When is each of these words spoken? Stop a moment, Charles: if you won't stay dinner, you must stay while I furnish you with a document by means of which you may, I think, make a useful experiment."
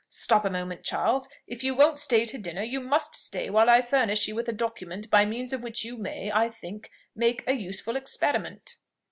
Stop 0.09 0.45
a 0.45 0.49
moment, 0.49 0.83
Charles: 0.83 1.29
if 1.45 1.63
you 1.63 1.75
won't 1.75 1.99
stay 1.99 2.25
dinner, 2.25 2.63
you 2.63 2.79
must 2.79 3.13
stay 3.13 3.51
while 3.51 3.69
I 3.69 3.83
furnish 3.83 4.27
you 4.27 4.33
with 4.33 4.49
a 4.49 4.51
document 4.51 5.11
by 5.11 5.25
means 5.25 5.53
of 5.53 5.61
which 5.61 5.85
you 5.85 5.95
may, 5.95 6.31
I 6.31 6.49
think, 6.49 6.89
make 7.13 7.47
a 7.47 7.53
useful 7.53 7.95
experiment." 7.95 8.77